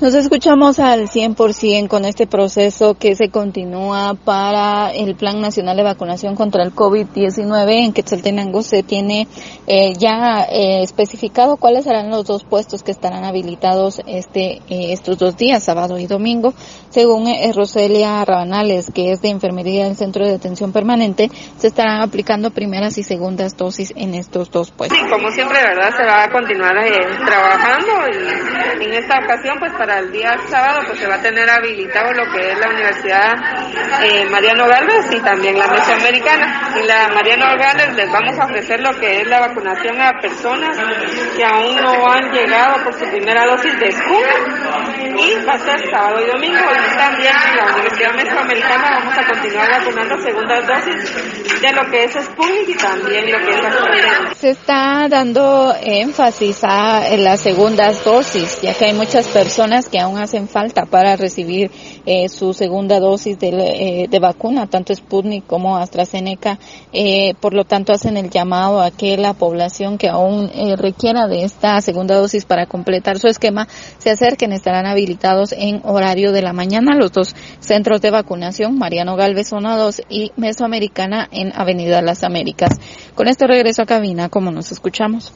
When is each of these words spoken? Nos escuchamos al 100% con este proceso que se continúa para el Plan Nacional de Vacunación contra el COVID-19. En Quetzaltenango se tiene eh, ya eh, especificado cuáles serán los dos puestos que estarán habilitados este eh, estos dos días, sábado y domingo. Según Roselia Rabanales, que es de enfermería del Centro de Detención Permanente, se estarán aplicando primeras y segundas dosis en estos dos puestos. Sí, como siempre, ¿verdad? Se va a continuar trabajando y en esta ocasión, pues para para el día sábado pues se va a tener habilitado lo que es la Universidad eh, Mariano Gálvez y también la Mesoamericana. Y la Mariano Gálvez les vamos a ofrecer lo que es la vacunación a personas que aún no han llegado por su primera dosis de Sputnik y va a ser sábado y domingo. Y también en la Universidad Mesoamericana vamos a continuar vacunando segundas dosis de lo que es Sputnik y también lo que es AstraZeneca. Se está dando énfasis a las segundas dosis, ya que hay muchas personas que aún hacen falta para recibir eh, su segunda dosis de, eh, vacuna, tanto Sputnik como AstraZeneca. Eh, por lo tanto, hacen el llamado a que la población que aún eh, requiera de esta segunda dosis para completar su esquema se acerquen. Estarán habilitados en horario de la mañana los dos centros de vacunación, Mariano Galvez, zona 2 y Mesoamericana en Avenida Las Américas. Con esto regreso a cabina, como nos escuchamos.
Nos 0.00 0.14
escuchamos 0.14 0.78
al 0.78 1.08
100% 1.08 1.88
con 1.88 2.04
este 2.04 2.28
proceso 2.28 2.94
que 2.94 3.16
se 3.16 3.30
continúa 3.30 4.14
para 4.14 4.92
el 4.92 5.16
Plan 5.16 5.40
Nacional 5.40 5.76
de 5.76 5.82
Vacunación 5.82 6.36
contra 6.36 6.62
el 6.62 6.72
COVID-19. 6.72 7.84
En 7.84 7.92
Quetzaltenango 7.92 8.62
se 8.62 8.84
tiene 8.84 9.26
eh, 9.66 9.94
ya 9.98 10.46
eh, 10.52 10.84
especificado 10.84 11.56
cuáles 11.56 11.82
serán 11.82 12.10
los 12.10 12.26
dos 12.26 12.44
puestos 12.44 12.84
que 12.84 12.92
estarán 12.92 13.24
habilitados 13.24 14.00
este 14.06 14.62
eh, 14.68 14.92
estos 14.92 15.18
dos 15.18 15.36
días, 15.36 15.64
sábado 15.64 15.98
y 15.98 16.06
domingo. 16.06 16.54
Según 16.90 17.26
Roselia 17.52 18.24
Rabanales, 18.24 18.92
que 18.94 19.10
es 19.10 19.20
de 19.20 19.30
enfermería 19.30 19.86
del 19.86 19.96
Centro 19.96 20.24
de 20.24 20.30
Detención 20.30 20.72
Permanente, 20.72 21.28
se 21.56 21.66
estarán 21.66 22.02
aplicando 22.02 22.52
primeras 22.52 22.98
y 22.98 23.02
segundas 23.02 23.56
dosis 23.56 23.92
en 23.96 24.14
estos 24.14 24.48
dos 24.52 24.70
puestos. 24.70 24.96
Sí, 24.96 25.04
como 25.10 25.28
siempre, 25.32 25.58
¿verdad? 25.60 25.90
Se 25.96 26.04
va 26.04 26.22
a 26.22 26.30
continuar 26.30 26.76
trabajando 27.26 27.92
y 28.80 28.84
en 28.84 28.92
esta 28.92 29.18
ocasión, 29.18 29.56
pues 29.58 29.72
para 29.72 29.87
para 29.88 30.00
el 30.00 30.12
día 30.12 30.36
sábado 30.50 30.80
pues 30.86 30.98
se 30.98 31.06
va 31.06 31.14
a 31.14 31.22
tener 31.22 31.48
habilitado 31.48 32.12
lo 32.12 32.30
que 32.30 32.52
es 32.52 32.58
la 32.58 32.68
Universidad 32.68 33.32
eh, 34.02 34.26
Mariano 34.30 34.68
Gálvez 34.68 35.06
y 35.10 35.20
también 35.20 35.58
la 35.58 35.66
Mesoamericana. 35.66 36.74
Y 36.78 36.86
la 36.86 37.08
Mariano 37.08 37.46
Gálvez 37.56 37.96
les 37.96 38.12
vamos 38.12 38.38
a 38.38 38.44
ofrecer 38.44 38.80
lo 38.80 38.90
que 39.00 39.22
es 39.22 39.26
la 39.26 39.40
vacunación 39.40 39.98
a 39.98 40.12
personas 40.20 40.76
que 41.34 41.42
aún 41.42 41.76
no 41.76 42.12
han 42.12 42.30
llegado 42.32 42.84
por 42.84 42.92
su 42.92 43.04
primera 43.06 43.46
dosis 43.46 43.78
de 43.78 43.90
Sputnik 43.92 45.16
y 45.16 45.44
va 45.46 45.54
a 45.54 45.58
ser 45.58 45.90
sábado 45.90 46.20
y 46.20 46.26
domingo. 46.26 46.58
Y 46.58 46.96
también 46.98 47.32
en 47.50 47.56
la 47.56 47.72
Universidad 47.72 48.14
Mesoamericana 48.14 48.90
vamos 48.98 49.18
a 49.18 49.26
continuar 49.26 49.70
vacunando 49.70 50.20
segundas 50.20 50.66
dosis 50.66 51.37
de 51.60 51.72
lo 51.72 51.90
que 51.90 52.04
es 52.04 52.12
Sputnik 52.12 52.68
y 52.68 52.76
también 52.76 53.32
lo 53.32 53.38
que 53.38 53.50
es 53.50 53.64
AstraZeneca. 53.64 54.34
Se 54.34 54.50
está 54.50 55.08
dando 55.08 55.74
énfasis 55.80 56.60
a 56.62 57.16
las 57.16 57.40
segundas 57.40 58.04
dosis, 58.04 58.60
ya 58.62 58.74
que 58.74 58.86
hay 58.86 58.92
muchas 58.92 59.26
personas 59.28 59.88
que 59.88 59.98
aún 59.98 60.18
hacen 60.18 60.48
falta 60.48 60.84
para 60.84 61.16
recibir 61.16 61.70
eh, 62.06 62.28
su 62.28 62.52
segunda 62.52 63.00
dosis 63.00 63.38
de, 63.38 64.06
eh, 64.10 64.18
vacuna, 64.20 64.66
tanto 64.66 64.94
Sputnik 64.94 65.46
como 65.46 65.76
AstraZeneca. 65.76 66.58
Eh, 66.92 67.34
por 67.40 67.54
lo 67.54 67.64
tanto, 67.64 67.92
hacen 67.92 68.16
el 68.16 68.30
llamado 68.30 68.80
a 68.80 68.90
que 68.90 69.16
la 69.16 69.34
población 69.34 69.98
que 69.98 70.08
aún 70.08 70.50
eh, 70.54 70.76
requiera 70.76 71.26
de 71.26 71.44
esta 71.44 71.80
segunda 71.80 72.16
dosis 72.16 72.44
para 72.44 72.66
completar 72.66 73.18
su 73.18 73.28
esquema 73.28 73.68
se 73.98 74.10
acerquen. 74.10 74.52
Estarán 74.52 74.86
habilitados 74.86 75.52
en 75.52 75.80
horario 75.84 76.32
de 76.32 76.42
la 76.42 76.52
mañana 76.52 76.94
los 76.94 77.12
dos 77.12 77.34
centros 77.60 78.00
de 78.00 78.10
vacunación, 78.10 78.78
Mariano 78.78 79.16
Galvez, 79.16 79.48
zona 79.48 79.76
2 79.76 80.02
y 80.08 80.32
Mesoamericana 80.36 81.28
en 81.38 81.52
Avenida 81.54 82.02
Las 82.02 82.24
Américas. 82.24 82.78
Con 83.14 83.28
esto 83.28 83.46
regreso 83.46 83.82
a 83.82 83.86
cabina, 83.86 84.28
como 84.28 84.50
nos 84.50 84.72
escuchamos. 84.72 85.26